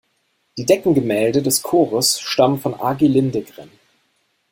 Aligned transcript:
Die 0.57 0.65
Deckengemälde 0.65 1.43
des 1.43 1.61
Chores 1.61 2.19
stammen 2.19 2.57
von 2.57 2.73
Agi 2.73 3.05
Lindegren. 3.05 3.69